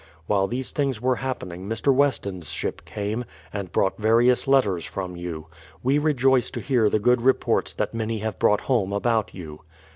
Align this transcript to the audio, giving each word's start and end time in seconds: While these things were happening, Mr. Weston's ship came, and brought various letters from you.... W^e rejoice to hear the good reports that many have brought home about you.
While 0.25 0.47
these 0.47 0.71
things 0.71 0.99
were 0.99 1.17
happening, 1.17 1.69
Mr. 1.69 1.93
Weston's 1.93 2.49
ship 2.49 2.85
came, 2.85 3.23
and 3.53 3.71
brought 3.71 3.99
various 3.99 4.47
letters 4.47 4.83
from 4.83 5.15
you.... 5.15 5.45
W^e 5.85 6.03
rejoice 6.03 6.49
to 6.49 6.59
hear 6.59 6.89
the 6.89 6.97
good 6.97 7.21
reports 7.21 7.71
that 7.75 7.93
many 7.93 8.17
have 8.17 8.39
brought 8.39 8.61
home 8.61 8.93
about 8.93 9.35
you. 9.35 9.61